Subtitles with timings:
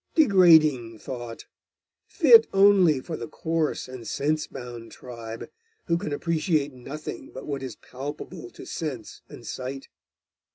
[0.15, 1.45] Degrading thought!
[2.07, 5.47] fit only for the coarse and sense bound tribe
[5.85, 9.89] who can appreciate nothing but what is palpable to sense and sight!